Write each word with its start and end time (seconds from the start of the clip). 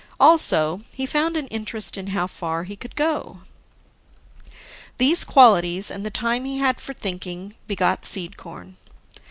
Also, 0.19 0.81
he 0.93 1.05
found 1.05 1.37
an 1.37 1.45
interest 1.49 1.95
in 1.95 2.07
how 2.07 2.25
far 2.25 2.63
he 2.63 2.75
could 2.75 2.95
go. 2.95 3.41
These 4.97 5.23
qualities, 5.23 5.91
and 5.91 6.03
the 6.03 6.09
time 6.09 6.43
he 6.43 6.57
had 6.57 6.81
for 6.81 6.95
thinking, 6.95 7.53
begot 7.67 8.03
Seed 8.03 8.35
corn. 8.35 8.77